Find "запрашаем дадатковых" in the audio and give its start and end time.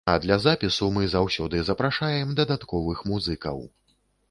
1.69-3.07